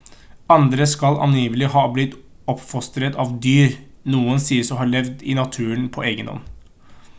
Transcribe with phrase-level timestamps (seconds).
[0.53, 2.15] andre skal angivelig ha blitt
[2.55, 3.77] oppfostret av dyr
[4.15, 7.01] noen sies å ha levd i naturen på egenhånd